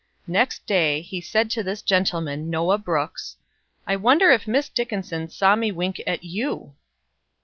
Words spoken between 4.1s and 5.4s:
if Miss Dickinson